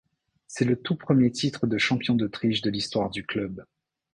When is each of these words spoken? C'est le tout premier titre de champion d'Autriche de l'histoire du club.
C'est 0.47 0.65
le 0.65 0.77
tout 0.81 0.95
premier 0.95 1.29
titre 1.31 1.67
de 1.67 1.77
champion 1.77 2.15
d'Autriche 2.15 2.63
de 2.63 2.71
l'histoire 2.71 3.11
du 3.11 3.23
club. 3.23 3.63